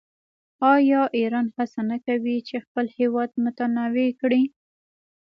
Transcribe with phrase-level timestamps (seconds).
[0.73, 4.43] آیا ایران هڅه نه کوي چې خپل اقتصاد متنوع کړي؟